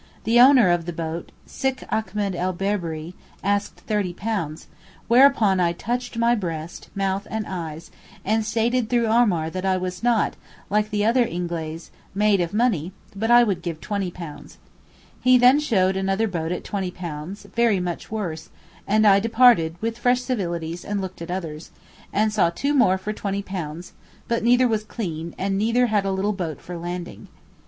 The 0.23 0.39
owner 0.39 0.71
of 0.71 0.85
the 0.87 0.93
boat, 0.93 1.31
Sid 1.45 1.85
Achmet 1.91 2.33
el 2.33 2.53
Berberi, 2.55 3.13
asked 3.43 3.85
£30, 3.85 4.65
whereupon 5.07 5.59
I 5.59 5.73
touched 5.73 6.17
my 6.17 6.33
breast, 6.33 6.89
mouth 6.95 7.27
and 7.29 7.45
eyes, 7.47 7.91
and 8.25 8.43
stated 8.43 8.89
through 8.89 9.05
Omar 9.05 9.51
that 9.51 9.63
I 9.63 9.77
was 9.77 10.01
not, 10.01 10.35
like 10.71 10.87
other 10.91 11.23
Ingeleez, 11.23 11.91
made 12.15 12.41
of 12.41 12.51
money, 12.51 12.93
but 13.15 13.45
would 13.45 13.61
give 13.61 13.79
£20. 13.79 14.57
He 15.21 15.37
then 15.37 15.59
showed 15.59 15.95
another 15.95 16.27
boat 16.27 16.51
at 16.51 16.63
£20, 16.63 17.51
very 17.53 17.79
much 17.79 18.09
worse, 18.09 18.49
and 18.87 19.05
I 19.05 19.19
departed 19.19 19.75
(with 19.81 19.99
fresh 19.99 20.21
civilities) 20.21 20.83
and 20.83 20.99
looked 20.99 21.21
at 21.21 21.29
others, 21.29 21.69
and 22.11 22.33
saw 22.33 22.49
two 22.49 22.73
more 22.73 22.97
for 22.97 23.13
£20; 23.13 23.91
but 24.27 24.43
neither 24.43 24.67
was 24.67 24.83
clean, 24.83 25.35
and 25.37 25.59
neither 25.59 25.85
had 25.85 26.05
a 26.05 26.11
little 26.11 26.33
boat 26.33 26.59
for 26.59 26.75
landing. 26.75 27.27